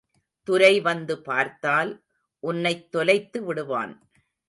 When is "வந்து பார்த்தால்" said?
0.81-1.91